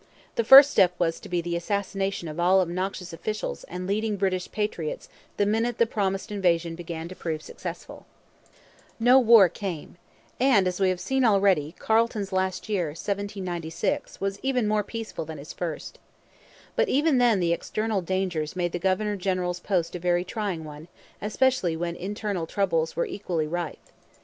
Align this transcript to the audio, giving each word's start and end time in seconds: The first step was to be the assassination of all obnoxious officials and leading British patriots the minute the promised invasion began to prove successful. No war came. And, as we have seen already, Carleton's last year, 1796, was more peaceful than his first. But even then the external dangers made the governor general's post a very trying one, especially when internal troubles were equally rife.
The 0.33 0.43
first 0.43 0.71
step 0.71 0.95
was 0.97 1.19
to 1.19 1.29
be 1.29 1.41
the 1.41 1.55
assassination 1.55 2.27
of 2.27 2.39
all 2.39 2.59
obnoxious 2.59 3.13
officials 3.13 3.63
and 3.65 3.85
leading 3.85 4.17
British 4.17 4.51
patriots 4.51 5.09
the 5.37 5.45
minute 5.45 5.77
the 5.77 5.85
promised 5.85 6.31
invasion 6.31 6.73
began 6.73 7.07
to 7.09 7.15
prove 7.15 7.43
successful. 7.43 8.07
No 8.99 9.19
war 9.19 9.47
came. 9.47 9.97
And, 10.39 10.67
as 10.67 10.79
we 10.79 10.89
have 10.89 10.99
seen 10.99 11.23
already, 11.23 11.75
Carleton's 11.77 12.33
last 12.33 12.67
year, 12.67 12.87
1796, 12.87 14.19
was 14.19 14.39
more 14.43 14.81
peaceful 14.81 15.23
than 15.25 15.37
his 15.37 15.53
first. 15.53 15.99
But 16.75 16.89
even 16.89 17.19
then 17.19 17.39
the 17.39 17.53
external 17.53 18.01
dangers 18.01 18.55
made 18.55 18.71
the 18.71 18.79
governor 18.79 19.15
general's 19.15 19.59
post 19.59 19.93
a 19.95 19.99
very 19.99 20.23
trying 20.23 20.63
one, 20.63 20.87
especially 21.21 21.77
when 21.77 21.95
internal 21.95 22.47
troubles 22.47 22.95
were 22.95 23.05
equally 23.05 23.45
rife. 23.45 23.77